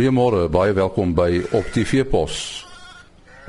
Goeiemôre, 0.00 0.46
baie 0.48 0.72
welkom 0.72 1.10
by 1.12 1.42
Op 1.52 1.66
TV 1.74 2.06
Pos. 2.08 2.34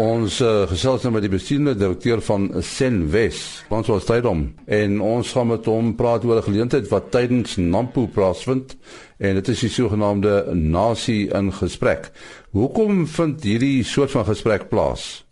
Ons 0.04 0.42
uh, 0.44 0.66
gesels 0.68 1.06
nou 1.06 1.14
met 1.16 1.24
die 1.24 1.32
bestuurende 1.32 1.78
direkteur 1.80 2.20
van 2.28 2.50
Senwes, 2.60 3.38
François 3.70 4.02
Steydom, 4.04 4.42
en 4.68 4.98
ons 5.00 5.30
gaan 5.32 5.48
met 5.48 5.70
hom 5.72 5.94
praat 5.96 6.26
oor 6.28 6.42
'n 6.42 6.50
geleentheid 6.50 6.90
wat 6.92 7.08
tydens 7.16 7.56
Nampo 7.56 8.04
plaasvind 8.12 8.76
en 9.24 9.40
dit 9.40 9.48
is 9.48 9.64
die 9.64 9.70
sogenaamde 9.70 10.52
nasie 10.52 11.32
in 11.32 11.54
gesprek. 11.56 12.12
Hoekom 12.52 13.08
vind 13.08 13.48
hierdie 13.48 13.84
soort 13.88 14.12
van 14.12 14.28
gesprek 14.28 14.68
plaas? 14.68 15.24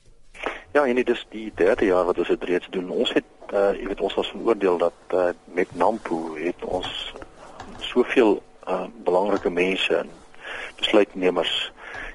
Ja, 0.71 0.87
en 0.87 0.95
dit 0.95 1.09
is 1.09 1.25
die 1.35 1.51
derde 1.55 1.85
jaar 1.85 2.05
wat 2.05 2.17
ons 2.17 2.31
dit 2.31 2.43
reeds 2.43 2.67
doen. 2.71 2.87
Ons 2.89 3.11
het 3.11 3.27
uh 3.51 3.75
jy 3.75 3.91
weet 3.91 3.99
ons 3.99 4.15
was 4.15 4.31
van 4.31 4.47
oordeel 4.47 4.77
dat 4.77 4.95
uh, 5.11 5.35
met 5.51 5.67
Nampo 5.75 6.37
het 6.39 6.63
ons 6.63 7.13
soveel 7.79 8.39
uh 8.67 8.87
belangrike 9.03 9.49
mense 9.49 9.95
en 9.95 10.07
besluitnemers 10.79 11.71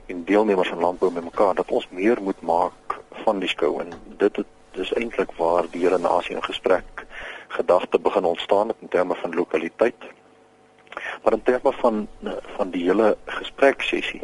en 0.06 0.24
deelnemers 0.24 0.70
aan 0.72 0.80
landbou 0.80 1.12
met 1.12 1.24
mekaar 1.24 1.54
dat 1.54 1.70
ons 1.70 1.88
meer 1.90 2.22
moet 2.22 2.40
maak 2.40 2.98
van 3.24 3.40
die 3.40 3.48
skou 3.48 3.78
en 3.82 3.92
dit 4.18 4.36
het, 4.36 4.50
dis 4.74 4.92
eintlik 4.98 5.32
waar 5.38 5.68
die 5.70 5.84
hele 5.84 5.98
nasie 5.98 6.34
in 6.36 6.44
gesprek 6.44 7.04
gedagte 7.54 7.98
begin 7.98 8.24
ontstaan 8.24 8.68
het 8.68 8.76
in 8.80 8.88
terme 8.88 9.14
van 9.14 9.34
lokaliteit. 9.34 10.08
Maar 11.22 11.32
in 11.32 11.42
terme 11.42 11.72
van 11.72 12.08
van 12.56 12.70
die 12.70 12.84
hele 12.84 13.16
gesprek 13.24 13.82
sessie. 13.82 14.22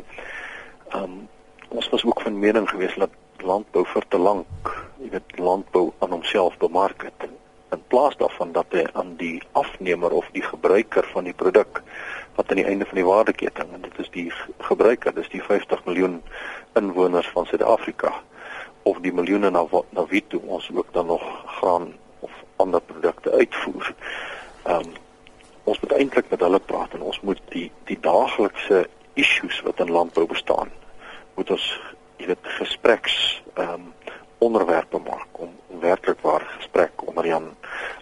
Um 0.95 1.29
ons 1.69 1.89
was 1.89 2.05
ook 2.05 2.21
van 2.21 2.39
mening 2.39 2.69
geweest 2.69 2.99
dat 2.99 3.11
landbou 3.37 3.85
vir 3.87 4.05
te 4.09 4.19
lank, 4.19 4.71
jy 4.99 5.11
weet 5.11 5.39
landbou 5.39 5.93
aan 5.99 6.11
homself 6.11 6.57
bemark 6.59 7.05
het 7.07 7.29
in 7.71 7.83
plaas 7.87 8.17
daarvan 8.17 8.53
dat 8.53 8.67
hy 8.75 8.85
aan 8.93 9.15
die 9.17 9.43
afnemer 9.53 10.11
of 10.11 10.27
die 10.35 10.43
gebruiker 10.43 11.07
van 11.13 11.29
die 11.29 11.35
produk 11.35 11.83
wat 12.41 12.51
aan 12.51 12.63
die 12.63 12.71
einde 12.73 12.87
van 12.89 12.97
die 12.97 13.05
waardeketting 13.05 13.73
en 13.73 13.83
dit 13.85 13.99
is 14.01 14.09
die 14.11 14.33
gebruiker, 14.65 15.13
dis 15.15 15.29
die 15.29 15.43
50 15.45 15.85
miljoen 15.85 16.23
inwoners 16.79 17.29
van 17.35 17.45
Suid-Afrika 17.47 18.15
of 18.89 19.03
die 19.05 19.13
miljoene 19.13 19.51
na 19.53 19.67
na 19.93 20.07
wie 20.09 20.23
toe 20.33 20.41
ons 20.57 20.71
ook 20.73 20.89
dan 20.97 21.11
nog 21.13 21.27
graan 21.59 21.93
of 22.25 22.33
ander 22.57 22.81
produkte 22.81 23.31
uitvoer. 23.31 23.93
Ehm 24.63 24.89
um, 24.89 24.97
ons 25.69 25.81
moet 25.81 25.93
eintlik 25.93 26.31
met 26.33 26.41
hulle 26.41 26.59
praat 26.59 26.95
en 26.97 27.05
ons 27.13 27.21
moet 27.21 27.41
die 27.53 27.67
die 27.85 27.99
daaglikse 28.01 28.87
issues 29.21 29.61
wat 29.67 29.85
in 29.85 29.93
landbou 29.93 30.25
bestaan 30.27 30.73
moet 31.37 31.53
ons 31.53 31.67
jy 32.17 32.33
weet 32.33 32.53
gespreks 32.57 33.21
ehm 33.55 33.77
um, 33.77 33.93
onderwerpe 34.41 34.99
maak 35.05 35.45
om, 35.45 35.53
werklik 35.85 36.25
waar 36.25 36.45
gesprek 36.57 37.05
onder 37.05 37.27
Jan 37.27 37.53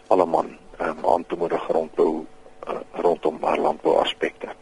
Alleman 0.06 0.54
um, 0.78 1.06
aan 1.14 1.26
te 1.26 1.36
moedig 1.36 1.66
rondbou 1.66 2.26
rondom 3.08 3.38
maar 3.40 3.58
landbou 3.58 3.96
aspekte. 4.02 4.54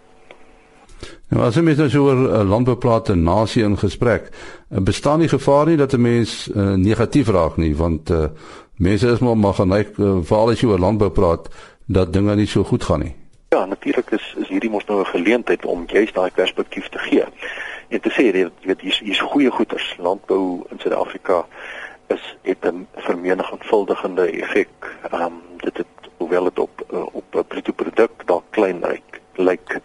Nou 1.28 1.42
as 1.42 1.56
jy 1.58 1.62
met 1.66 1.80
ons 1.82 1.94
oor 1.98 2.20
uh, 2.22 2.42
landbou 2.46 2.76
praat 2.80 3.10
en 3.12 3.24
nasie 3.26 3.64
in 3.66 3.76
gesprek, 3.78 4.30
uh, 4.30 4.80
bestaan 4.80 5.24
nie 5.24 5.30
gevaar 5.32 5.66
nie 5.66 5.76
dat 5.76 5.92
'n 5.92 6.00
mens 6.00 6.48
uh, 6.48 6.74
negatief 6.74 7.28
raak 7.28 7.56
nie 7.56 7.74
want 7.76 8.10
uh, 8.10 8.28
mense 8.76 9.08
is 9.08 9.18
maar 9.18 9.36
maar 9.36 9.54
geneig 9.54 9.90
uh, 9.98 10.18
veral 10.22 10.50
as 10.50 10.60
jy 10.60 10.68
oor 10.68 10.78
landbou 10.78 11.10
praat 11.10 11.48
dat 11.86 12.12
dinge 12.12 12.34
nie 12.36 12.46
so 12.46 12.64
goed 12.64 12.84
gaan 12.84 13.00
nie. 13.00 13.14
Ja, 13.48 13.64
natuurlik 13.64 14.10
is 14.10 14.34
is 14.38 14.48
hierdie 14.48 14.70
mos 14.70 14.84
nou 14.84 15.00
'n 15.00 15.06
geleentheid 15.06 15.64
om 15.64 15.84
juist 15.86 16.14
daai 16.14 16.30
perspektief 16.30 16.88
te 16.88 16.98
gee. 16.98 17.24
En 17.88 18.00
te 18.00 18.10
sê 18.10 18.22
jy 18.22 18.50
weet 18.62 18.80
hier's 18.80 18.98
hier's 18.98 19.20
goeie 19.20 19.50
goeders. 19.50 19.96
Landbou 19.98 20.66
in 20.70 20.78
Suid-Afrika 20.78 21.46
is 22.06 22.36
het 22.42 22.64
'n 22.64 22.86
vermenigvuldigende 22.96 24.30
effek. 24.30 24.98
Ehm 25.10 25.22
um, 25.22 25.32
dit 25.56 25.76
het 25.76 26.10
hoewel 26.16 26.44
dit 26.44 26.58
op 26.58 26.86
uh, 26.92 27.06
op 27.12 27.24
'n 27.34 27.46
bruto 27.48 27.72
produk 27.72 28.10
dalk 28.24 28.44
klein 28.56 28.80
lyk, 28.84 29.20
lyk 29.36 29.78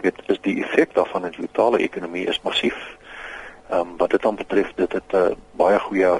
jy 0.00 0.08
weet 0.08 0.20
is 0.32 0.40
die 0.46 0.60
effek 0.64 0.94
daarvan 0.96 1.26
in 1.28 1.34
die 1.36 1.46
totale 1.48 1.80
ekonomie 1.84 2.26
is 2.28 2.40
massief. 2.46 2.78
Ehm 3.70 3.80
um, 3.80 3.96
wat 3.98 4.10
dit 4.10 4.22
dan 4.22 4.36
betref 4.36 4.72
dit 4.76 4.92
het 4.92 5.12
'n 5.12 5.16
uh, 5.16 5.36
baie 5.56 5.78
goeie 5.78 6.12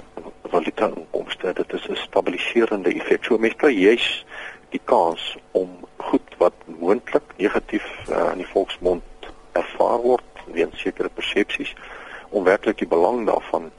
valuta 0.53 0.91
inkomste. 0.97 1.53
Dit 1.53 1.73
is 1.73 1.89
'n 1.89 1.97
stabiliserende 1.97 2.93
effek. 2.93 3.25
So 3.25 3.39
mense 3.39 3.57
kry 3.57 3.73
juis 3.73 4.25
die 4.71 4.81
kans 4.85 5.37
om 5.51 5.69
goed 5.97 6.35
wat 6.39 6.53
moontlik 6.67 7.23
negatief 7.37 7.87
uh, 8.11 8.31
in 8.33 8.39
die 8.39 8.53
volksmond 8.53 9.03
ervaar 9.53 9.99
word 9.99 10.45
weens 10.53 10.81
sekere 10.81 11.09
persepsies 11.09 11.75
om 12.31 12.45
werklik 12.45 12.79
die 12.79 12.89
belang 12.89 13.27
daarvan 13.27 13.71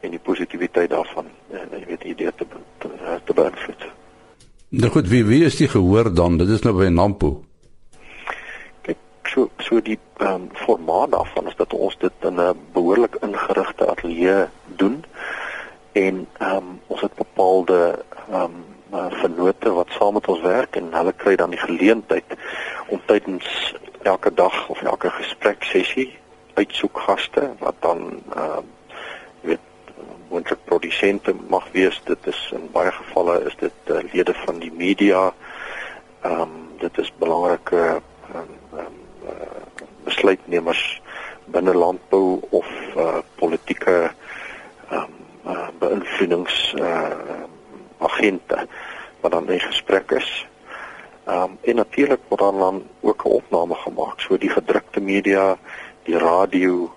en 0.00 0.10
die 0.10 0.18
positiwiteit 0.18 0.90
daarvan 0.90 1.26
en 1.50 1.72
eh, 1.72 1.80
jy 1.80 1.86
weet 1.86 2.00
die 2.00 2.10
idee 2.10 2.32
te 2.36 2.46
te, 2.78 2.88
te 3.24 3.34
beïnvloed. 3.34 3.86
Nou 4.68 4.90
goed, 4.90 5.08
wie 5.08 5.24
wie 5.24 5.44
is 5.44 5.56
die 5.56 5.68
gehoor 5.68 6.14
dan? 6.14 6.38
Dit 6.38 6.48
is 6.48 6.62
nou 6.62 6.76
by 6.76 6.88
Nampo. 6.88 7.47
So 9.38 9.50
so 9.62 9.78
die 9.80 9.98
ehm 10.18 10.34
um, 10.34 10.48
formaat 10.52 11.10
daarvan 11.10 11.46
is 11.46 11.56
dat 11.56 11.72
ons 11.72 11.96
dit 11.98 12.12
in 12.28 12.40
'n 12.40 12.58
behoorlik 12.72 13.14
ingerigte 13.20 13.86
ateljee 13.86 14.46
doen. 14.66 15.04
En 15.92 16.28
ehm 16.38 16.56
um, 16.56 16.80
ons 16.86 17.00
het 17.00 17.14
bepaalde 17.14 18.04
ehm 18.32 18.56
um, 18.92 19.10
vennote 19.20 19.72
wat 19.72 19.90
saam 19.90 20.12
met 20.12 20.28
ons 20.28 20.40
werk 20.40 20.76
en 20.76 20.92
hulle 20.92 21.12
kry 21.12 21.36
dan 21.36 21.50
die 21.50 21.58
geleentheid 21.58 22.24
om 22.88 23.00
tydens 23.06 23.74
elke 24.02 24.34
dag 24.34 24.68
of 24.68 24.82
elke 24.82 25.10
gesprek 25.10 25.62
sessie 25.62 26.18
uitsoek 26.54 26.98
gaste 26.98 27.50
wat 27.58 27.74
dan 27.80 28.22
ehm 28.34 28.42
uh, 28.42 28.62
weet 29.40 29.66
moontlik 30.28 30.64
produsente 30.64 31.34
mag 31.48 31.66
wees. 31.72 32.00
Dit 32.04 32.26
is 32.26 32.50
in 32.52 32.70
baie 32.72 32.92
gevalle 32.92 33.44
is 33.44 33.56
dit 33.56 33.78
uh, 33.86 34.12
lede 34.12 34.34
van 34.34 34.58
die 34.58 34.72
media. 34.72 35.34
Ehm 36.20 36.40
um, 36.40 36.68
dit 36.78 36.98
is 36.98 37.12
belangrike 37.18 38.02
um, 38.34 38.34
uh, 38.34 38.57
besluitnemers 40.08 40.82
binne 41.52 41.74
landbou 41.74 42.40
of 42.50 42.68
uh, 42.96 43.20
politieke 43.40 44.10
um, 44.92 45.14
uh, 45.46 45.68
beïnvloedings 45.80 46.74
uh, 46.80 47.44
agente 47.98 48.66
wat 49.20 49.32
dan 49.32 49.50
in 49.50 49.60
gesprek 49.60 50.10
is. 50.10 50.46
Ehm 51.28 51.42
um, 51.42 51.58
en 51.60 51.76
natuurlik 51.76 52.20
word 52.28 52.40
dan 52.40 52.84
ook 53.00 53.24
'n 53.24 53.28
opname 53.40 53.74
gemaak 53.74 54.20
so 54.20 54.38
die 54.38 54.50
gedrukte 54.50 55.00
media 55.00 55.56
die 56.02 56.18
radio 56.18 56.92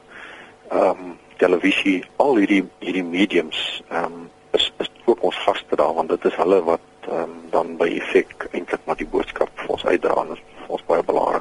ehm 0.69 0.87
um, 0.87 1.17
televisie, 1.37 2.05
al 2.15 2.35
hierdie 2.35 2.63
hierdie 2.79 3.03
mediums 3.03 3.83
ehm 3.89 4.03
um, 4.03 4.29
is 4.51 4.71
is 4.77 4.91
ook 5.05 5.23
ons 5.23 5.37
gaste 5.37 5.75
daar 5.75 5.93
want 5.93 6.09
dit 6.09 6.25
is 6.25 6.35
hulle 6.35 6.63
wat 6.63 6.79
ehm 7.01 7.23
um, 7.23 7.35
dan 7.49 7.77
by 7.77 7.87
effek 7.97 8.47
eintlik 8.51 8.79
maar 8.85 8.95
die 8.95 9.07
boodskap 9.07 9.49
vir 9.55 9.69
ons 9.69 9.85
uitdra 9.85 10.15
en 10.21 10.35
vir 10.35 10.67
ons 10.67 10.85
baie 10.85 11.03
belangrike 11.03 11.40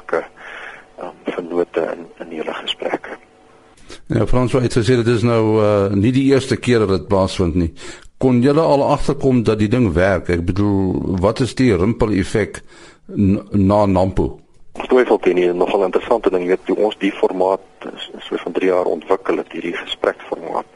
vennote 1.61 1.95
in 1.95 2.25
in 2.25 2.31
hierdie 2.35 2.53
gesprekke. 2.53 3.17
Ja, 4.07 4.25
Frans 4.27 4.53
het 4.53 4.73
gesê 4.73 4.95
dit 4.95 5.07
is 5.07 5.23
nou 5.23 5.61
uh, 5.61 5.93
nie 5.93 6.11
die 6.11 6.31
eerste 6.31 6.57
keer 6.57 6.79
dat 6.79 6.89
dit 6.89 7.07
plaasvind 7.07 7.55
nie. 7.55 7.73
Kon 8.17 8.41
julle 8.41 8.61
al 8.61 8.83
agterkom 8.83 9.43
dat 9.43 9.59
die 9.59 9.67
ding 9.67 9.93
werk? 9.93 10.29
Ek 10.29 10.45
bedoel, 10.45 11.17
wat 11.21 11.39
is 11.39 11.55
die 11.55 11.73
rimpel 11.75 12.13
effek 12.13 12.61
na 13.07 13.85
Nampo? 13.85 14.39
Twyfelte 14.87 15.33
nie, 15.33 15.49
nogal 15.53 15.83
interessante 15.83 16.29
ding, 16.31 16.45
weet 16.47 16.69
jy, 16.69 16.75
ons 16.77 16.95
die 17.01 17.11
formaat 17.11 17.87
so 18.21 18.37
van 18.37 18.53
3 18.55 18.69
jaar 18.69 18.87
ontwikkel 18.87 19.41
het 19.41 19.51
hierdie 19.51 19.75
gespreksformaat 19.75 20.67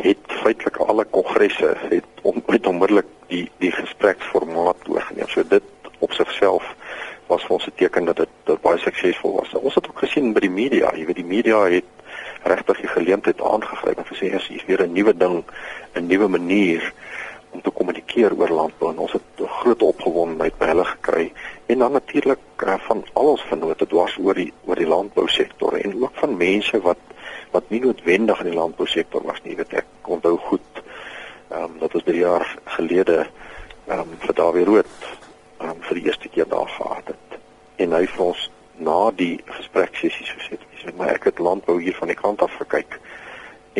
het 0.00 0.32
feitelik 0.40 0.78
alle 0.80 1.04
kongresse 1.12 1.74
het 1.90 2.22
om 2.24 2.40
met 2.48 2.66
onmiddellik 2.66 3.08
die 3.28 3.44
die 3.60 3.70
gespreksformaat 3.76 4.88
oorgeneem. 4.88 5.28
So 5.28 5.44
dit 5.46 5.62
op 6.00 6.12
sigself 6.16 6.64
was 7.30 7.44
vir 7.46 7.56
ons 7.56 7.66
'n 7.66 7.76
teken 7.76 8.04
dat 8.04 8.16
dit 8.16 8.60
baie 8.62 8.78
suksesvol 8.78 9.36
was. 9.38 9.49
Gesien 10.20 10.34
by 10.36 10.40
die 10.44 10.52
media, 10.52 10.90
jy 10.92 11.06
weet 11.08 11.16
die 11.16 11.24
media 11.24 11.58
het 11.72 11.86
regtig 12.44 12.82
die 12.82 12.90
geleentheid 12.92 13.38
aangegryp 13.40 14.02
en 14.02 14.08
gesê 14.10 14.28
as 14.36 14.48
hier 14.52 14.64
weer 14.68 14.82
'n 14.84 14.92
nuwe 14.92 15.14
ding, 15.16 15.44
'n 15.96 16.06
nuwe 16.08 16.28
manier 16.28 16.92
om 17.52 17.62
te 17.62 17.70
kommunikeer 17.70 18.36
oor 18.36 18.52
landbou. 18.52 18.90
En 18.90 18.98
ons 18.98 19.12
het 19.12 19.22
'n 19.40 19.48
groot 19.48 19.82
opgewondenheid 19.82 20.58
by 20.58 20.66
hulle 20.66 20.84
gekry 20.84 21.32
en 21.68 21.78
dan 21.78 21.92
natuurlik 21.92 22.38
uh, 22.66 22.76
van 22.88 23.04
al 23.14 23.30
ons 23.30 23.46
vennote 23.48 23.86
dwars 23.86 24.18
oor 24.18 24.34
die 24.34 24.52
oor 24.66 24.76
die 24.76 24.86
landbousektor 24.86 25.72
en 25.72 26.02
ook 26.02 26.12
van 26.14 26.36
mense 26.36 26.80
wat 26.80 27.00
wat 27.50 27.70
nie 27.70 27.80
noodwendig 27.80 28.40
in 28.40 28.50
die 28.50 28.60
landbousektor 28.60 29.22
was 29.24 29.40
nie. 29.42 29.56
Weet 29.56 29.72
ek 29.72 29.86
onthou 30.04 30.36
goed 30.36 30.84
ehm 31.48 31.62
um, 31.62 31.78
dat 31.78 31.94
ons 31.94 32.04
3 32.04 32.18
jaar 32.18 32.58
gelede 32.64 33.26
ehm 33.88 34.00
um, 34.00 34.16
vir 34.18 34.34
Dawie 34.34 34.64
Rood 34.64 34.96
ehm 35.60 35.70
um, 35.70 35.80
vir 35.80 35.94
die 35.94 36.04
eerste 36.04 36.28
keer 36.28 36.48
daar 36.48 36.68
gehad 36.68 37.06
het 37.06 37.40
en 37.76 37.92
hy 37.92 38.06
vir 38.06 38.24
ons 38.24 38.50
na 38.90 39.10
die 39.22 39.36
gespreksessies 39.46 40.34
gesê 40.38 40.56
het 40.58 40.66
sê 40.82 40.94
maar 40.98 41.14
ek 41.14 41.30
het 41.30 41.42
landbou 41.48 41.78
hier 41.80 41.96
van 41.98 42.10
die 42.10 42.18
kant 42.18 42.42
af 42.46 42.56
gekyk 42.62 42.98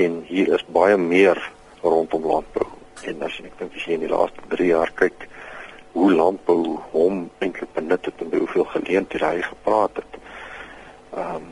en 0.02 0.20
hier 0.28 0.54
is 0.56 0.66
baie 0.76 0.96
meer 1.00 1.40
rondom 1.82 2.26
landbou 2.32 2.68
en 3.10 3.26
as 3.26 3.40
ek 3.42 3.56
dink 3.58 3.76
as 3.76 3.86
jy 3.88 3.96
in 3.96 4.06
die 4.06 4.12
laaste 4.12 4.48
3 4.54 4.70
jaar 4.74 4.92
kyk 5.02 5.26
hoe 5.92 6.12
landbou 6.12 6.78
hom 6.92 7.24
eintlik 7.42 7.72
benut 7.74 8.04
het 8.06 8.22
en 8.22 8.34
hoeveel 8.38 8.64
geleenthede 8.74 9.26
hy 9.26 9.42
gepraat 9.42 10.02
het. 10.02 10.20
Ehm 11.14 11.34
um, 11.36 11.48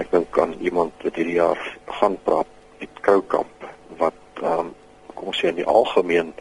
ek 0.00 0.12
dink 0.14 0.28
kan 0.32 0.52
iemand 0.64 1.02
wat 1.04 1.16
hierdie 1.18 1.36
jaar 1.36 1.58
gaan 1.98 2.14
praat 2.24 2.48
met 2.80 3.00
Kroukamp 3.04 3.66
wat 4.00 4.42
ehm 4.42 4.70
um, 4.70 4.72
kom 5.14 5.30
ons 5.32 5.42
sê 5.42 5.50
in 5.50 5.60
die 5.60 5.68
algemeen 5.78 6.32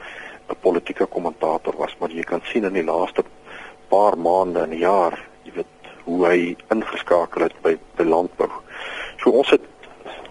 'n 0.49 0.57
politieke 0.61 1.05
kommentator 1.05 1.75
was, 1.77 1.95
maar 1.99 2.09
jy 2.09 2.23
kan 2.23 2.41
sien 2.43 2.65
in 2.65 2.73
die 2.73 2.85
laaste 2.85 3.23
paar 3.89 4.17
maande 4.17 4.63
en 4.63 4.77
jaar, 4.77 5.17
jy 5.43 5.51
weet 5.53 5.78
hoe 6.09 6.25
hy 6.27 6.39
ingeskakel 6.73 7.45
het 7.47 7.57
by 7.65 7.75
by 8.00 8.07
landbou. 8.07 8.50
So 9.21 9.33
ons 9.41 9.51
het 9.53 9.65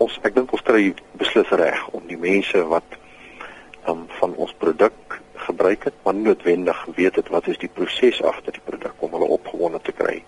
ons 0.02 0.19
ek 0.26 0.34
dink 0.36 0.52
ons 0.54 0.64
kry 0.66 0.92
beslis 1.20 1.50
reg 1.60 1.80
om 1.96 2.04
die 2.10 2.19
mense 2.20 2.62
wat 2.70 2.98
um, 3.90 4.06
van 4.20 4.34
ons 4.36 4.54
produk 4.62 5.19
gebruik 5.48 5.86
het, 5.88 5.94
maar 6.04 6.14
noodwendig 6.14 6.80
weet 6.96 7.16
het 7.16 7.30
wat 7.34 7.46
is 7.48 7.58
die 7.62 7.70
proses 7.72 8.20
agter 8.22 8.54
die 8.54 8.64
produk 8.64 8.94
om 9.04 9.14
hulle 9.16 9.30
opgewonde 9.38 9.80
te 9.86 9.94
kry 9.96 10.19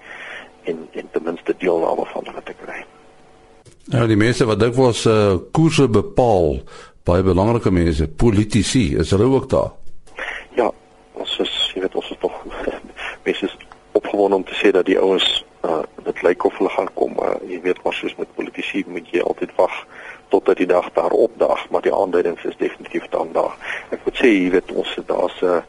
en 0.71 0.87
en 0.93 1.11
ten 1.13 1.27
minste 1.27 1.55
deelname 1.59 2.07
van 2.13 2.31
hulle 2.31 2.45
te 2.47 2.57
kry. 2.63 2.81
Nou 3.91 4.07
die 4.07 4.19
mense 4.19 4.47
wat 4.47 4.61
dink 4.63 4.77
was 4.79 5.05
uh, 5.11 5.37
koerse 5.57 5.89
bepaal 5.91 6.61
baie 7.09 7.25
belangrike 7.27 7.73
mense, 7.75 8.07
politici, 8.09 8.91
is 9.01 9.11
hulle 9.15 9.27
ook 9.27 9.49
daar? 9.51 9.71
Ja, 10.59 10.69
ons 11.19 11.39
is, 11.43 11.55
jy 11.75 11.83
weet, 11.83 11.97
ons 11.99 12.11
is 12.13 12.21
tog 12.21 12.37
mense 13.25 13.49
opgewonde 13.99 14.37
om 14.37 14.45
te 14.45 14.57
sê 14.59 14.70
dat 14.81 14.89
die 14.89 14.99
ouens 14.99 15.45
uh, 15.69 15.83
dit 16.05 16.23
lyk 16.25 16.45
of 16.49 16.57
hulle 16.57 16.73
gaan 16.73 16.89
kom, 16.97 17.13
maar 17.19 17.37
jy 17.45 17.61
weet 17.61 17.83
maar 17.85 17.97
soos 17.97 18.17
met 18.17 18.33
politici 18.35 18.85
moet 18.89 19.11
jy 19.13 19.21
altyd 19.21 19.53
wag 19.59 19.75
totdat 20.33 20.57
die 20.57 20.69
dag 20.71 20.89
daar 20.97 21.13
opdaag, 21.13 21.67
maar 21.71 21.83
die 21.85 21.95
aanduidings 21.95 22.45
is 22.49 22.57
definitief 22.57 23.09
dan 23.13 23.33
daar. 23.35 23.57
Ek 23.91 24.05
moet 24.07 24.21
sê, 24.23 24.31
jy 24.31 24.51
weet, 24.55 24.73
ons 24.73 24.95
het 24.97 25.09
daar's 25.11 25.37
'n 25.43 25.53
uh, 25.59 25.63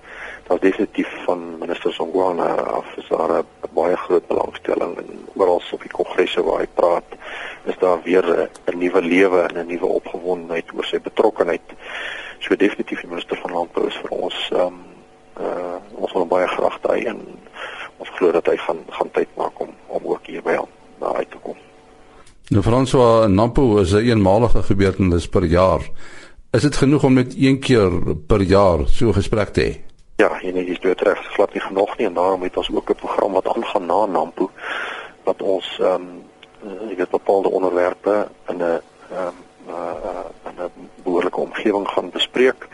daar's 0.47 0.61
definitief 0.61 1.09
van 1.25 1.57
minister 1.59 1.93
Songwana 1.93 2.53
af 2.77 2.85
is 2.97 3.07
daar 3.07 3.31
'n 3.39 3.45
baie 3.73 3.97
groot 3.97 4.27
belangstelling 4.27 4.97
en 4.97 5.27
oral 5.33 5.61
op 5.71 5.81
die 5.81 5.91
kongresse 5.91 6.43
waar 6.43 6.59
hy 6.59 6.67
praat 6.73 7.09
is 7.63 7.77
daar 7.79 8.01
weer 8.03 8.49
'n 8.65 8.77
nuwe 8.77 9.01
lewe 9.01 9.41
en 9.41 9.57
'n 9.57 9.67
nuwe 9.67 9.85
opgewondenheid 9.85 10.65
oor 10.75 10.85
sy 10.85 10.99
betrokkeheid. 11.01 11.67
So 12.39 12.55
definitief 12.55 13.01
die 13.01 13.09
minister 13.09 13.37
van 13.37 13.51
landbou 13.51 13.87
is 13.87 13.95
vir 13.95 14.09
ons 14.09 14.49
ehm 14.51 14.61
um, 14.61 14.79
uh 15.39 15.79
ons 15.95 16.11
wil 16.11 16.25
baie 16.25 16.47
graag 16.47 16.79
daai 16.81 17.05
en 17.05 17.19
ons 17.97 18.09
glo 18.09 18.31
dat 18.31 18.45
hy 18.45 18.57
gaan 18.57 18.79
gaan 18.89 19.11
tyd 19.11 19.27
maak 19.35 19.59
om 19.59 19.69
om 19.87 20.05
ook 20.05 20.25
hier 20.25 20.41
by 20.41 20.55
hom 20.55 20.69
na 20.99 21.13
uit 21.13 21.31
te 21.31 21.37
kom. 21.37 21.55
Nou 22.49 22.59
François 22.71 23.27
Nampo 23.27 23.79
is 23.79 23.91
'n 23.91 23.97
een 23.97 24.07
eenmalige 24.07 24.63
gebeurtenis 24.63 25.27
per 25.27 25.43
jaar. 25.43 25.81
Is 26.51 26.61
dit 26.61 26.75
genoeg 26.75 27.03
om 27.03 27.13
net 27.13 27.33
een 27.37 27.59
keer 27.59 27.91
per 28.27 28.41
jaar 28.41 28.79
so 28.87 29.07
'n 29.07 29.13
gesprek 29.13 29.49
te 29.49 29.61
hê? 29.61 29.71
Ja, 30.15 30.41
en 30.41 30.53
dit 30.53 30.67
is 30.67 30.79
doodreg 30.79 31.19
glad 31.33 31.53
nie 31.53 31.61
genoeg 31.61 31.97
nie 31.97 32.07
en 32.07 32.13
daarom 32.13 32.41
het 32.41 32.57
ons 32.57 32.71
ook 32.73 32.89
'n 32.89 32.95
program 32.95 33.31
wat 33.31 33.47
aangaan 33.55 33.85
na 33.85 34.05
Nampo 34.05 34.49
wat 35.23 35.41
ons 35.41 35.79
ehm 35.79 35.93
um, 35.93 36.23
jy 36.89 36.95
weet 36.95 37.09
bepaalde 37.09 37.49
onderwerpe 37.49 38.27
in 38.47 38.57
'n 38.57 38.61
ehm 38.61 38.81
um, 39.27 39.35
uh, 39.67 40.49
in 40.49 40.63
'n 40.63 40.71
behoorlike 41.03 41.39
omgewing 41.39 41.87
gaan 41.87 42.09
bespreek 42.09 42.67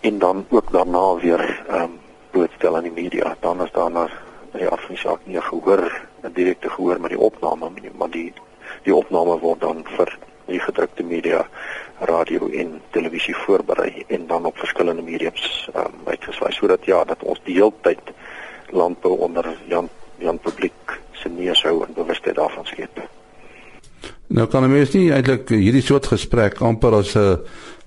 en 0.00 0.18
dan 0.18 0.46
ook 0.48 0.72
daarna 0.72 1.14
weer 1.14 1.62
ehm 1.68 1.82
um, 1.82 1.98
blootstel 2.30 2.76
aan 2.76 2.82
die 2.82 3.02
media. 3.02 3.36
Dan 3.40 3.62
is 3.62 3.72
daar 3.72 3.90
na 3.90 4.08
die 4.52 4.68
afsaak 4.68 5.20
nie 5.24 5.40
gehoor, 5.40 6.00
'n 6.22 6.32
direkte 6.32 6.70
gehoor 6.70 7.00
met 7.00 7.10
die 7.10 7.20
opname, 7.20 7.70
maar 7.98 8.10
die 8.10 8.32
die 8.82 8.94
opname 8.94 9.38
word 9.40 9.60
dan 9.60 9.84
vir 9.96 10.18
die 10.46 10.60
gedrukte 10.60 11.02
media, 11.02 11.44
radio 12.00 12.48
en 12.48 12.80
televisie 12.90 13.34
voorberei 13.36 14.04
en 14.08 14.26
dan 14.26 14.44
op 14.44 14.58
verskillende 14.58 15.02
mediums 15.02 15.68
ehm 15.74 15.86
um, 15.86 16.08
uitgeswaai 16.08 16.52
sodat 16.52 16.84
ja, 16.84 17.04
dat 17.04 17.22
ons 17.22 17.40
die 17.44 17.54
hele 17.54 17.72
tyd 17.82 18.12
landbou 18.70 19.18
onder 19.18 19.46
Jan 19.68 19.88
Jan 20.18 20.38
publiek 20.38 21.00
se 21.12 21.28
neerhou 21.28 21.84
en 21.84 21.94
bewustheid 21.94 22.36
daarvan 22.36 22.66
skep. 22.66 23.00
Nou 24.26 24.46
kan 24.46 24.64
'n 24.64 24.70
mens 24.70 24.92
nie 24.92 25.12
eintlik 25.12 25.48
hierdie 25.48 25.82
soort 25.82 26.06
gesprek 26.06 26.60
amper 26.60 26.92
as 26.94 27.16
'n 27.16 27.38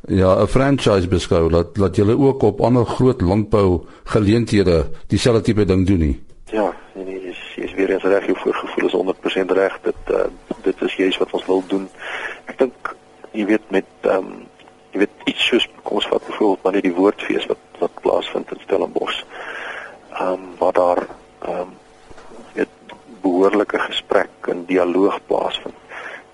ja, 0.07 0.41
'n 0.41 0.47
franchise 0.47 1.07
beskou 1.07 1.49
dat 1.49 1.75
dat 1.75 1.95
jy 1.95 2.11
ook 2.11 2.43
op 2.43 2.61
ander 2.61 2.85
groot 2.85 3.21
landbou 3.21 3.85
geleenthede 4.03 4.85
dieselfde 5.07 5.41
tipe 5.41 5.65
ding 5.65 5.87
doen 5.87 5.99
nie. 5.99 6.21
Ja, 6.51 6.73
nee, 6.93 7.05
nee, 7.05 7.21
is 7.29 7.53
is 7.55 7.73
weer 7.73 7.89
eens 7.89 8.03
reg, 8.03 8.25
jou 8.25 8.37
voorgevoel 8.37 8.85
is 8.85 8.93
100% 8.93 9.51
reg. 9.51 9.79
Dit 9.81 9.95
uh, 10.11 10.25
dit 10.61 10.81
is 10.81 10.95
juist 10.95 11.12
wat 11.23 11.35
ons 11.39 11.45
wil 11.49 11.63
doen. 11.67 11.85
Ek 12.45 12.57
dink 12.61 12.95
jy 13.33 13.47
weet 13.49 13.69
met 13.71 13.89
ehm 14.01 14.33
um, 14.33 14.41
jy 14.93 14.99
weet 15.01 15.29
iets 15.31 15.45
soos 15.49 15.63
kom 15.81 15.97
ons 15.97 16.07
vat 16.11 16.25
byvoorbeeld 16.27 16.63
maar 16.63 16.75
net 16.75 16.85
die 16.85 16.97
woordfees 16.97 17.47
wat 17.49 17.79
wat 17.81 18.01
plaasvind 18.05 18.51
in 18.53 18.65
Stellenbosch. 18.67 19.23
Ehm 20.11 20.33
um, 20.33 20.51
waar 20.59 20.77
daar 20.79 21.07
ehm 21.47 21.63
um, 21.63 21.79
behoorlike 23.23 23.79
gesprek 23.79 24.47
en 24.51 24.65
dialoog 24.67 25.19
plaasvind. 25.27 25.75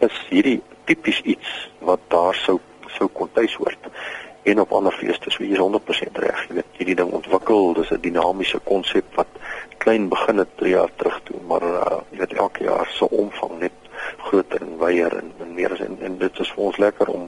Is 0.06 0.16
hierdie 0.30 0.60
tipies 0.90 1.22
iets 1.22 1.50
wat 1.86 2.02
daar 2.14 2.38
sou 2.46 2.58
sou 2.90 3.08
kon 3.14 3.30
tuishoort 3.34 3.90
en 4.50 4.62
op 4.64 4.72
ander 4.74 4.96
feeste 4.98 5.30
so 5.30 5.44
hier 5.46 5.62
100% 5.62 6.22
reg. 6.24 6.40
Jy 6.48 6.56
weet 6.58 6.80
hierdie 6.80 6.96
ding 6.98 7.12
ontwikkel, 7.14 7.74
dis 7.78 7.92
'n 7.94 8.02
dinamiese 8.02 8.60
konsep 8.66 9.06
wat 9.16 9.30
klein 9.78 10.10
begin 10.10 10.38
het 10.42 10.58
3 10.58 10.72
jaar 10.74 10.92
terug 10.96 11.20
toe, 11.24 11.40
maar 11.48 11.64
uh, 11.64 12.00
jy 12.12 12.18
weet 12.24 12.34
elke 12.34 12.64
jaar 12.64 12.88
se 12.90 12.98
so 12.98 13.06
omvang 13.06 13.60
net 13.60 13.78
groter 14.30 14.64
en 14.66 14.78
wyer 14.82 15.18
en, 15.22 15.34
en 15.44 15.56
meer 15.58 15.74
is 15.76 15.82
en, 15.86 15.98
en 16.06 16.20
dit 16.22 16.44
is 16.46 16.54
vir 16.56 16.68
ons 16.70 16.80
lekker 16.86 17.12
om 17.14 17.28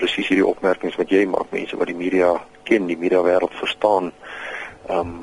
presies 0.00 0.28
hierdie 0.28 0.46
opmerkings 0.46 0.98
wat 0.98 1.12
jy 1.14 1.22
maak, 1.30 1.52
mense 1.54 1.78
wat 1.78 1.90
die 1.90 1.98
media 1.98 2.34
ken, 2.68 2.88
die 2.90 2.98
media 2.98 3.22
wêreld 3.22 3.54
verstaan. 3.60 4.10
Um, 4.90 5.14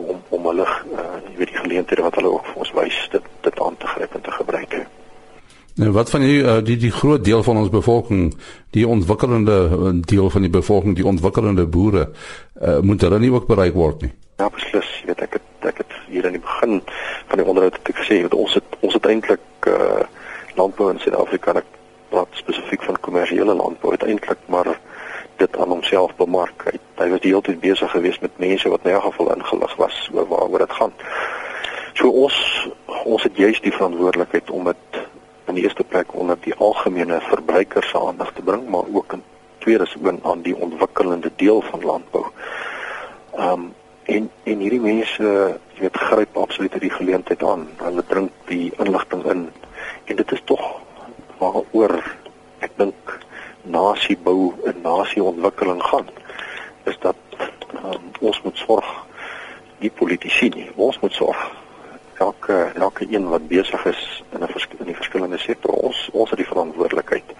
om 0.00 0.22
om 0.28 0.46
hulle 0.48 0.64
uh, 0.64 1.18
jy 1.26 1.36
weet 1.40 1.52
die 1.52 1.60
geleenthede 1.60 2.04
wat 2.06 2.16
hulle 2.16 2.32
ook 2.36 2.46
vir 2.52 2.64
ons 2.64 2.72
wys 2.78 2.98
dit 3.12 3.28
dit 3.44 3.60
aan 3.60 3.76
te 3.76 3.90
gryp 3.90 4.14
en 4.16 4.24
te 4.24 4.32
gebruik. 4.32 4.76
Nou 5.80 5.90
wat 5.96 6.10
van 6.10 6.24
die 6.24 6.38
uh, 6.42 6.58
die 6.64 6.76
die 6.80 6.92
groot 6.92 7.24
deel 7.24 7.42
van 7.42 7.60
ons 7.60 7.72
bevolking, 7.72 8.30
die 8.76 8.86
ontwikkelende 8.88 9.58
uh, 9.66 9.92
deel 10.12 10.30
van 10.30 10.46
die 10.46 10.52
bevolking, 10.52 10.96
die 10.96 11.06
ontwikkelende 11.06 11.66
boere, 11.66 12.08
uh, 12.62 12.78
moet 12.80 13.00
hulle 13.06 13.20
nie 13.20 13.32
ook 13.32 13.46
bereik 13.50 13.74
word 13.74 14.06
nie? 14.06 14.12
Ja, 14.40 14.48
beslis, 14.52 14.88
jy 15.00 15.12
weet 15.12 15.24
ek 15.26 15.38
het 15.38 15.68
ek 15.72 15.82
het 15.84 15.98
hier 16.08 16.26
aan 16.26 16.36
die 16.36 16.44
begin 16.44 16.80
van 17.28 17.40
die 17.40 17.46
onderhoud 17.46 17.76
het 17.76 17.92
ek 17.92 18.00
gesê 18.02 18.22
dat 18.24 18.34
ons 18.34 18.56
het 18.56 18.78
ons 18.80 18.96
het 18.96 19.06
eintlik 19.06 19.68
uh, 19.68 20.04
landbou 20.56 20.90
in 20.90 20.98
Suid-Afrika, 20.98 21.54
ek 21.60 21.78
praat 22.10 22.38
spesifiek 22.38 22.82
van 22.82 22.98
kommersiële 23.00 23.54
landbou, 23.54 23.94
eintlik 23.96 24.38
maar 24.46 24.72
dit 25.40 25.56
aan 25.56 25.68
homself 25.68 26.14
bemark. 26.16 26.66
Hy, 26.68 26.78
hy 27.00 27.08
was 27.12 27.22
die 27.24 27.32
hele 27.32 27.44
tyd 27.46 27.60
besig 27.62 27.90
geweest 27.90 28.20
met 28.24 28.42
mense 28.42 28.68
wat 28.68 28.84
in 28.84 29.00
geval 29.00 29.32
ingelig 29.36 29.76
was 29.80 30.00
oor 30.14 30.28
waaroor 30.28 30.64
dit 30.66 30.76
gaan. 30.80 30.92
So 31.94 32.10
ons 32.26 32.36
ons 33.04 33.22
het 33.24 33.36
juist 33.36 33.64
die 33.64 33.72
verantwoordelikheid 33.72 34.50
om 34.50 34.68
dit 34.68 35.00
in 35.48 35.56
die 35.56 35.64
eerste 35.64 35.84
plek 35.84 36.12
onder 36.14 36.36
die 36.44 36.54
algemene 36.54 37.20
verbruiker 37.26 37.84
se 37.84 37.98
aandag 37.98 38.32
te 38.36 38.42
bring, 38.42 38.68
maar 38.68 38.88
ook 38.92 39.12
in 39.16 39.22
tweede 39.58 39.86
sin 39.86 40.20
aan 40.22 40.42
die 40.42 40.56
ontwikkelende 40.56 41.30
deel 41.36 41.62
van 41.70 41.84
landbou. 41.84 42.24
Ehm 43.36 43.52
um, 43.52 43.74
en 44.10 44.30
en 44.44 44.58
hierdie 44.58 44.80
mense, 44.82 45.24
jy 45.74 45.80
weet, 45.84 45.96
gryp 45.96 46.36
absoluut 46.36 46.80
die 46.82 46.90
geleentheid 46.90 47.42
aan. 47.46 47.68
Hulle 47.78 48.02
drink 48.08 48.30
die 48.48 48.72
inligting 48.82 49.24
in 49.30 49.44
en 50.10 50.16
dit 50.16 50.32
is 50.32 50.42
tog 50.44 50.62
waaroor 51.38 51.94
ek 52.66 52.72
dink 52.80 53.12
nasiebou 53.62 54.50
en 54.66 54.82
nasieontwikkeling 54.82 55.82
gaan 55.82 56.08
is 56.90 56.98
dat 57.04 57.16
um, 57.84 58.10
ons 58.20 58.42
moet 58.42 58.58
sorg 58.64 58.88
die 59.78 59.92
politici 60.00 60.50
nie 60.56 60.66
ons 60.74 60.98
moet 61.00 61.14
sorg. 61.14 61.46
Elke 62.20 62.56
elke 62.74 63.06
een 63.08 63.28
wat 63.32 63.46
besig 63.48 63.86
is 63.92 64.02
in 64.34 64.42
'n 64.42 64.50
in 64.78 64.90
die 64.90 64.98
verskillende 64.98 65.38
sektore 65.38 65.86
ons 65.88 66.08
ons 66.12 66.30
het 66.30 66.42
die 66.42 66.50
verantwoordelikheid 66.52 67.32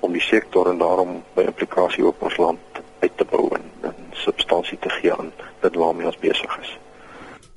om 0.00 0.12
die 0.12 0.26
sektor 0.28 0.70
en 0.70 0.78
daarom 0.78 1.22
by 1.34 1.48
implikasie 1.48 2.06
op 2.06 2.22
ons 2.22 2.36
land 2.36 2.82
uit 3.00 3.16
te 3.16 3.24
bou 3.24 3.48
en, 3.56 3.66
en 3.80 3.96
substansie 4.12 4.78
te 4.78 4.90
gee 5.00 5.14
aan 5.14 5.32
dit 5.60 5.74
waarmee 5.74 6.06
ons 6.06 6.24
besig 6.28 6.58
is 6.60 6.78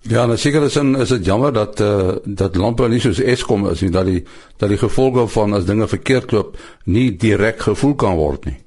Ja, 0.05 0.27
nou 0.29 0.35
seker 0.37 0.61
is 0.67 0.75
in 0.77 0.91
is 1.01 1.09
dit 1.09 1.25
jammer 1.25 1.53
dat 1.53 1.79
eh 1.79 1.87
uh, 1.87 2.13
dat 2.23 2.55
landbou 2.55 2.89
nie 2.89 2.99
soos 2.99 3.19
Eskom 3.19 3.63
is 3.69 3.81
nie 3.81 3.89
dat 3.89 4.05
die 4.05 4.23
dat 4.57 4.69
die 4.69 4.77
gevolge 4.77 5.27
van 5.27 5.53
as 5.53 5.65
dinge 5.65 5.87
verkeerd 5.87 6.31
loop 6.31 6.57
nie 6.83 7.15
direk 7.17 7.59
gevoel 7.59 7.95
kan 7.95 8.15
word 8.15 8.45
nie. 8.45 8.57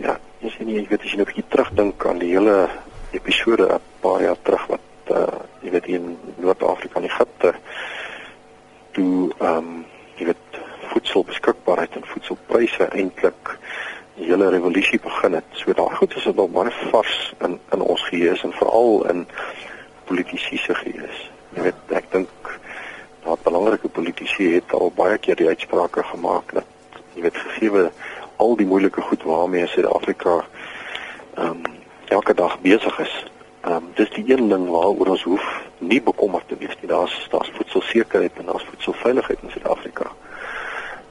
Ja, 0.00 0.16
sien 0.40 0.66
nie, 0.66 0.78
ek 0.80 0.88
weet 0.88 1.04
as 1.04 1.10
jy 1.10 1.16
nou 1.16 1.26
'n 1.26 1.32
bietjie 1.32 1.48
terugdink 1.48 2.06
aan 2.06 2.18
die 2.18 2.30
hele 2.32 2.68
episode 3.10 3.68
'n 3.74 3.80
paar 4.00 4.22
jaar 4.22 4.40
terug 4.42 4.66
wat 4.66 4.80
eh 5.04 5.16
uh, 5.16 5.40
jy 5.60 5.70
weet 5.70 5.86
in 5.86 6.16
Noord-Afrika 6.36 6.98
in 6.98 7.10
Egipte 7.12 7.54
toe 8.92 9.32
ehm 9.38 9.56
um, 9.56 9.84
jy 10.16 10.24
weet 10.24 10.60
voedselbeskikbaarheid 10.92 11.96
en 11.96 12.06
voedselpryse 12.06 12.88
eintlik 12.88 13.58
die 14.16 14.30
hele 14.30 14.48
revolusie 14.48 15.00
begin 15.00 15.32
het. 15.34 15.44
So 15.52 15.72
daai 15.72 15.94
goed 15.96 16.16
is 16.16 16.24
dit 16.24 16.36
nog 16.36 16.50
baie 16.50 16.72
vars 16.90 17.34
in 17.40 17.60
in 17.72 17.80
ons 17.80 18.02
gees 18.08 18.42
en 18.42 18.52
veral 18.52 19.04
in 19.12 19.26
politici 20.04 20.56
se 20.56 20.74
gees. 20.74 21.20
Jy 21.54 21.68
weet, 21.68 21.82
ek 21.88 22.10
dink 22.12 22.50
dat 23.24 23.42
belangrike 23.42 23.88
politici 23.88 24.54
het 24.54 24.72
al 24.72 24.92
baie 24.96 25.18
keer 25.18 25.36
die 25.36 25.48
uitsprake 25.48 26.02
gemaak 26.10 26.52
dat 26.52 27.00
jy 27.14 27.22
weet 27.24 27.38
gegee 27.46 27.88
al 28.36 28.56
die 28.56 28.66
moeilike 28.66 29.00
goed 29.00 29.22
waarmee 29.22 29.66
Suid-Afrika 29.66 30.40
ehm 31.34 31.46
um, 31.46 31.62
elke 32.08 32.34
dag 32.34 32.58
besig 32.60 32.98
is. 32.98 33.14
Ehm 33.60 33.76
um, 33.76 33.86
dis 33.94 34.10
die 34.10 34.24
een 34.28 34.48
ding 34.48 34.68
waaroor 34.68 35.14
ons 35.14 35.22
hoef 35.22 35.46
nie 35.78 36.02
bekommerd 36.02 36.48
te 36.48 36.56
wees 36.58 36.76
nie. 36.80 36.90
Daar's 36.90 37.14
daar's 37.30 37.50
voedselsekerheid 37.54 38.32
en 38.38 38.50
daar's 38.50 38.66
voedselveiligheid 38.70 39.38
in 39.42 39.50
Suid-Afrika. 39.50 40.10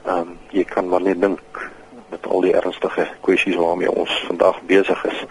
Ehm 0.04 0.18
um, 0.18 0.38
jy 0.50 0.64
kan 0.64 0.88
maar 0.88 1.02
net 1.02 1.20
dink 1.20 1.70
met 2.10 2.26
al 2.26 2.40
die 2.40 2.54
ernstige 2.54 3.08
kwessies 3.20 3.56
waarmee 3.56 3.90
ons 3.90 4.22
vandag 4.26 4.62
besig 4.62 5.04
is, 5.04 5.24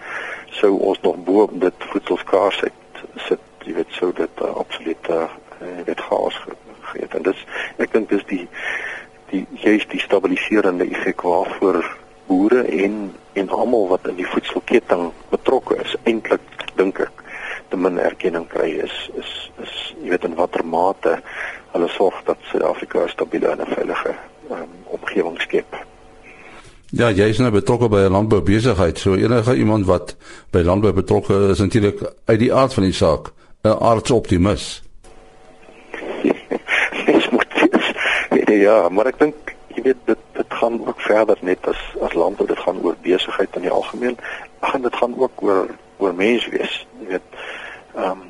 sou 0.60 0.78
ons 0.78 1.00
nog 1.00 1.16
bo 1.24 1.42
op 1.42 1.60
dit 1.60 1.88
voedselskaarsheid 1.90 2.72
sit 3.16 3.40
jy 3.66 3.74
weet 3.78 3.98
sou 3.98 4.12
dit 4.12 4.42
uh, 4.42 4.52
absoluut 4.60 5.10
uh, 5.10 5.28
dit 5.84 6.00
chaos 6.08 6.36
gegee 6.44 7.06
het 7.06 7.14
en 7.14 7.26
dis 7.30 7.44
ek 7.78 7.92
dink 7.92 8.08
dis 8.12 8.24
die 8.30 8.46
die 9.32 9.46
juist 9.64 9.90
die 9.90 10.02
stabiliserende 10.02 10.86
effek 10.90 11.24
waarvoor 11.26 11.82
boere 12.26 12.64
en 12.84 13.12
en 13.34 13.48
almal 13.48 13.88
wat 13.88 14.06
in 14.08 14.20
die 14.20 14.28
voedselketting 14.30 15.10
betrokke 15.30 15.78
is 15.82 15.96
eintlik 16.04 16.68
dink 16.78 17.00
ek 17.00 17.24
te 17.72 17.80
min 17.80 17.98
erkenning 17.98 18.46
kry 18.52 18.70
is 18.84 18.94
is 19.20 19.32
is 19.64 19.74
jy 20.02 20.12
weet 20.12 20.28
in 20.28 20.38
watter 20.38 20.64
mate 20.64 21.18
hulle 21.74 21.88
sorg 21.96 22.20
dat 22.28 22.38
Suid-Afrika 22.50 23.04
'n 23.04 23.08
stabiele 23.08 23.50
en 23.50 23.66
veilige 23.66 24.14
um, 24.50 24.70
omgewing 24.84 25.40
skep. 25.40 25.76
Ja, 26.94 27.10
jy 27.10 27.26
is 27.32 27.38
nou 27.38 27.50
betrokke 27.50 27.88
by 27.88 28.04
'n 28.06 28.14
landboubesigheid. 28.14 28.98
So 28.98 29.14
enige 29.14 29.56
iemand 29.56 29.86
wat 29.86 30.16
by 30.50 30.62
landbou 30.62 30.92
betrokke 30.92 31.48
is, 31.50 31.58
natuurlik 31.58 31.98
uit 32.24 32.38
die 32.38 32.54
aard 32.54 32.74
van 32.74 32.82
die 32.82 32.92
saak 32.92 33.32
'n 33.64 33.76
aardsoptimis. 33.80 34.82
Mens 37.06 37.28
moet 37.28 37.46
ja, 38.46 38.88
maar 38.88 39.08
ek 39.08 39.18
dink 39.18 39.54
jy 39.74 39.82
weet 39.86 40.02
dit 40.04 40.20
dit 40.36 40.56
gaan 40.60 40.76
ook 40.86 41.00
verder 41.00 41.38
net 41.40 41.64
as 41.72 41.80
as 42.04 42.12
landbou, 42.12 42.46
dit 42.46 42.60
gaan 42.60 42.82
oor 42.84 42.96
besigheid 43.02 43.56
in 43.56 43.64
die 43.64 43.72
algemeen. 43.72 44.18
Ag 44.60 44.74
en 44.76 44.84
dit 44.84 44.96
gaan 44.96 45.16
ook 45.16 45.42
oor 45.42 45.72
oor 45.96 46.14
mens 46.14 46.44
wees. 46.52 46.76
Jy 47.00 47.08
weet, 47.16 47.40
ehm 47.94 48.10
um, 48.10 48.22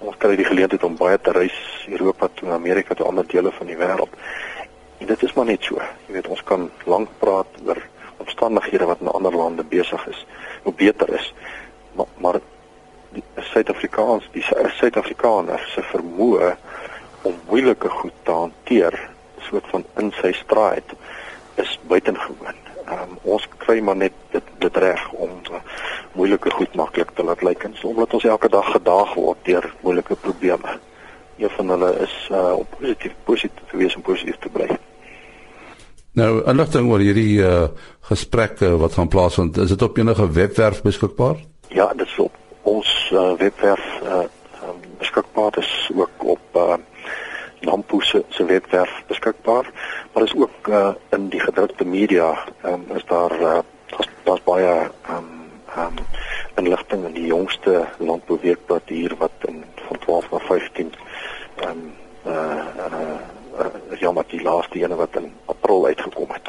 ons 0.00 0.16
kry 0.16 0.32
die 0.36 0.48
geleentheid 0.48 0.84
om 0.84 0.96
baie 0.96 1.18
te 1.20 1.32
reis 1.36 1.56
Europa 1.86 2.30
toe, 2.34 2.50
Amerika 2.50 2.94
toe, 2.94 3.06
ander 3.06 3.26
dele 3.28 3.52
van 3.52 3.68
die 3.68 3.76
wêreld. 3.76 4.14
En 4.98 5.06
dit 5.06 5.22
is 5.22 5.34
maar 5.36 5.44
net 5.44 5.66
so. 5.68 5.78
Jy 6.08 6.14
weet, 6.16 6.30
ons 6.32 6.42
kan 6.48 6.70
lank 6.88 7.12
praat 7.20 7.60
oor 7.66 7.78
omstandighede 8.16 8.88
wat 8.88 9.04
in 9.04 9.12
ander 9.12 9.36
lande 9.36 9.64
besig 9.64 10.06
is, 10.08 10.24
hoe 10.64 10.74
beter 10.74 11.14
is. 11.14 11.34
Maar 11.94 12.10
maar 12.18 12.40
Suid-Afrikaans, 13.52 14.26
die 14.34 14.44
Suid-Afrikaner 14.78 15.62
se 15.74 15.82
vermoë 15.90 16.54
om 17.28 17.36
moeilike 17.48 17.88
goed 18.00 18.16
te 18.24 18.34
hanteer, 18.34 18.96
soort 19.48 19.66
van 19.72 19.84
in 20.00 20.12
sy 20.20 20.32
straat 20.38 20.94
is 21.60 21.72
buitengewoon. 21.90 22.58
Um, 22.90 23.16
ons 23.34 23.46
kry 23.62 23.78
maar 23.84 23.98
net 23.98 24.14
dit 24.34 24.46
dit 24.62 24.78
reg 24.82 25.02
om 25.12 25.32
uh, 25.50 25.60
moeilike 26.18 26.50
goed 26.54 26.74
maklik 26.78 27.12
te 27.14 27.24
laat 27.26 27.42
lyk 27.46 27.64
en 27.68 27.76
so 27.78 27.92
omdat 27.92 28.14
ons 28.18 28.26
elke 28.26 28.50
dag 28.50 28.66
gedaag 28.74 29.12
word 29.14 29.44
deur 29.46 29.66
moeilike 29.84 30.16
probleme. 30.24 30.78
Een 31.40 31.52
van 31.56 31.70
hulle 31.74 31.90
is 32.04 32.16
uh, 32.30 32.52
om 32.58 32.66
positief 32.78 33.14
positief 33.24 33.70
te 33.70 33.80
wees 33.80 33.94
en 33.94 34.04
positief 34.06 34.38
te 34.42 34.52
bly. 34.52 34.68
Nou, 36.18 36.32
inligting 36.50 36.90
oor 36.90 37.02
hierdie 37.02 37.38
uh, 37.46 37.68
gesprekke 38.10 38.74
wat 38.82 38.98
gaan 38.98 39.08
plaasvind, 39.08 39.60
is 39.62 39.70
dit 39.70 39.82
op 39.86 39.98
enige 39.98 40.26
webwerf 40.34 40.82
beskikbaar? 40.82 41.38
Ja, 41.70 41.92
dit 41.94 42.06
is 42.06 42.18
op 42.18 42.34
ons 42.62 43.10
uh, 43.12 43.32
webwerf 43.36 44.00
uh, 44.02 44.24
beskikbaar. 44.98 45.58
Is 45.58 45.90
ook 45.94 46.24
op 46.24 46.56
uh, 46.56 46.74
Nampo 47.60 48.00
se 48.00 48.24
se 48.28 48.44
webwerf 48.44 49.02
beskikbaar, 49.06 49.70
maar 50.12 50.22
is 50.22 50.36
ook 50.36 50.68
uh, 50.68 50.94
in 51.10 51.28
die 51.28 51.40
gedrukte 51.40 51.84
media, 51.84 52.38
um, 52.64 52.84
is 52.94 53.04
daar 53.04 53.40
uh, 53.40 53.58
daar's 54.24 54.42
baie 54.42 54.66
ehm 54.66 55.16
um, 55.16 55.40
um, 55.76 55.94
inligting 56.56 57.04
in 57.04 57.12
die 57.12 57.26
jongste 57.26 57.86
landbouweekblad 57.98 58.88
hier 58.88 59.14
wat 59.18 59.44
in 59.48 59.64
van 59.86 59.98
12 59.98 60.30
na 60.30 60.38
15 60.38 60.94
ehm 61.56 61.70
um, 61.70 61.92
eh 62.24 62.32
uh, 62.32 63.20
uh, 63.60 64.00
ja 64.00 64.12
maar 64.12 64.24
die 64.28 64.42
laaste 64.42 64.78
ene 64.78 64.96
wat 64.96 65.16
in 65.16 65.32
April 65.44 65.86
uitgekom 65.86 66.30
het. 66.32 66.48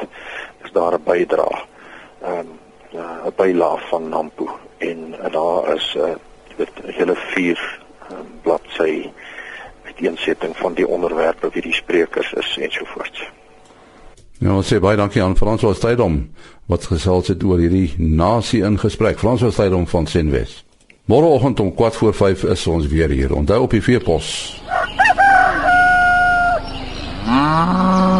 Is 0.64 0.72
daar 0.72 0.94
'n 0.94 1.02
bydrae 1.04 1.64
ehm 2.20 2.38
um, 2.38 2.58
uh, 2.92 3.26
'n 3.26 3.32
bylaag 3.36 3.88
van 3.88 4.08
Nampo 4.08 4.61
en 4.82 5.14
uh, 5.24 5.32
daar 5.32 5.74
is 5.74 5.96
eh, 5.96 6.02
'n 6.02 6.08
uh, 6.08 6.16
weet 6.56 6.94
hele 6.98 7.16
vier 7.16 7.80
uh, 8.10 8.16
bladsy 8.42 9.10
uiteensetting 9.84 10.56
van 10.56 10.74
die 10.74 10.88
onderwerpe 10.88 11.48
wie 11.52 11.62
die 11.62 11.74
sprekers 11.74 12.32
is 12.32 12.56
ensovoorts. 12.60 13.30
Ja, 14.38 14.54
ons 14.54 14.74
sê 14.74 14.80
baie 14.80 14.96
dankie 14.96 15.22
aan 15.22 15.36
Frans 15.36 15.60
van 15.60 15.74
Strydom 15.74 16.30
wat 16.66 16.84
gesels 16.84 17.28
het 17.28 17.44
oor 17.44 17.58
hierdie 17.58 17.94
nasie 17.98 18.62
in 18.62 18.78
gesprek. 18.78 19.18
Frans 19.18 19.40
van 19.40 19.52
Strydom 19.52 19.86
van 19.86 20.06
Senwes. 20.06 20.64
Môreoggend 21.04 21.60
om 21.60 21.72
4:45 21.74 22.50
is 22.50 22.66
ons 22.66 22.86
weer 22.86 23.08
hier. 23.08 23.34
Onthou 23.34 23.62
op 23.62 23.70
die 23.70 23.82
veepos. 23.82 24.62
Ah. 27.26 28.11